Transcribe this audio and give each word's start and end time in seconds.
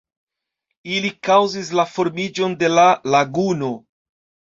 Ili 0.93 1.09
kaŭzis 1.27 1.69
la 1.79 1.85
formiĝon 1.89 2.55
de 2.63 2.71
la 2.77 2.87
laguno. 3.17 3.71